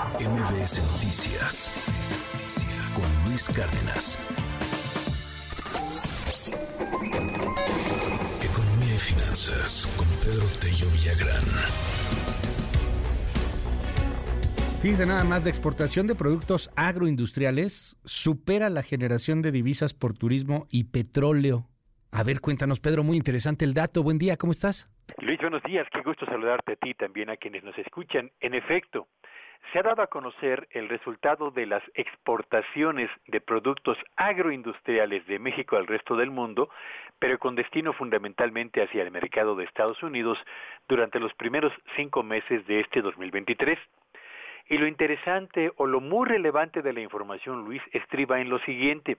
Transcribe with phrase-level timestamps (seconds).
[0.00, 1.70] MBS Noticias
[2.96, 4.16] con Luis Cárdenas.
[8.42, 11.44] Economía y finanzas con Pedro Tello Villagrán.
[14.80, 20.66] Fíjense nada más, la exportación de productos agroindustriales supera la generación de divisas por turismo
[20.70, 21.66] y petróleo.
[22.10, 24.02] A ver, cuéntanos, Pedro, muy interesante el dato.
[24.02, 24.88] Buen día, ¿cómo estás?
[25.18, 25.86] Luis, buenos días.
[25.92, 28.30] Qué gusto saludarte a ti también a quienes nos escuchan.
[28.40, 29.06] En efecto,
[29.72, 35.76] se ha dado a conocer el resultado de las exportaciones de productos agroindustriales de México
[35.76, 36.70] al resto del mundo,
[37.18, 40.38] pero con destino fundamentalmente hacia el mercado de Estados Unidos
[40.88, 43.78] durante los primeros cinco meses de este 2023.
[44.68, 49.18] Y lo interesante o lo muy relevante de la información, Luis, estriba en lo siguiente.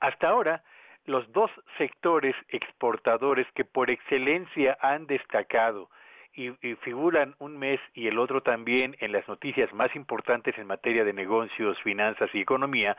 [0.00, 0.62] Hasta ahora,
[1.06, 5.90] los dos sectores exportadores que por excelencia han destacado
[6.34, 6.50] y,
[6.82, 11.12] figuran un mes y el otro también en las noticias más importantes en materia de
[11.12, 12.96] negocios, finanzas y economía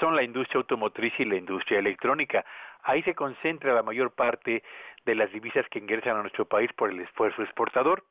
[0.00, 2.44] son la industria automotriz y la industria electrónica.
[2.82, 4.62] Ahí se concentra la mayor parte
[5.04, 8.04] de las divisas que ingresan a nuestro país por el esfuerzo exportador.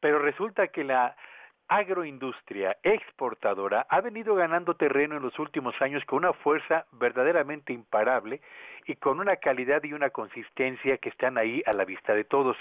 [0.00, 1.16] Pero resulta que la
[1.68, 8.40] agroindustria exportadora ha venido ganando terreno en los últimos años con una fuerza verdaderamente imparable
[8.86, 12.56] y con una calidad y una consistencia que están ahí a la vista de todos.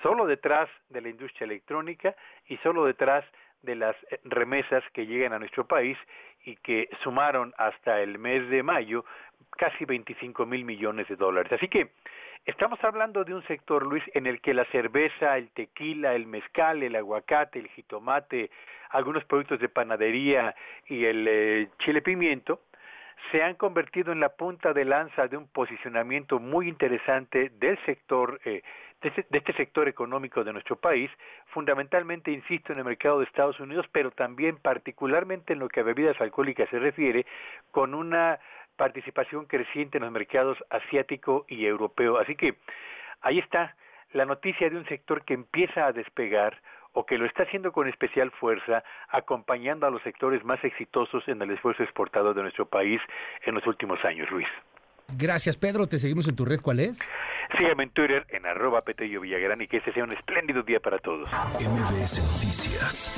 [0.00, 2.14] solo detrás de la industria electrónica
[2.46, 3.24] y solo detrás
[3.62, 5.98] de las remesas que llegan a nuestro país
[6.44, 9.04] y que sumaron hasta el mes de mayo
[9.56, 11.52] casi 25 mil millones de dólares.
[11.52, 11.90] Así que
[12.44, 16.82] estamos hablando de un sector, Luis, en el que la cerveza, el tequila, el mezcal,
[16.82, 18.50] el aguacate, el jitomate,
[18.90, 20.54] algunos productos de panadería
[20.86, 22.60] y el eh, chile pimiento
[23.30, 28.40] se han convertido en la punta de lanza de un posicionamiento muy interesante del sector,
[28.44, 28.62] eh,
[29.00, 31.10] de, este, de, este, sector económico de nuestro país,
[31.46, 35.84] fundamentalmente, insisto, en el mercado de Estados Unidos, pero también particularmente en lo que a
[35.84, 37.26] bebidas alcohólicas se refiere,
[37.70, 38.38] con una
[38.76, 42.18] participación creciente en los mercados asiático y europeo.
[42.18, 42.56] Así que
[43.22, 43.74] ahí está
[44.12, 46.60] la noticia de un sector que empieza a despegar
[46.96, 51.42] o que lo está haciendo con especial fuerza, acompañando a los sectores más exitosos en
[51.42, 53.00] el esfuerzo exportado de nuestro país
[53.44, 54.48] en los últimos años, Luis.
[55.08, 55.84] Gracias, Pedro.
[55.86, 56.58] Te seguimos en tu red.
[56.62, 56.98] ¿Cuál es?
[57.56, 60.98] Sígueme en Twitter en arroba Petello Villagrán y que este sea un espléndido día para
[60.98, 61.28] todos.
[61.60, 63.12] MBS Noticias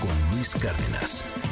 [0.00, 1.51] con Luis Cárdenas.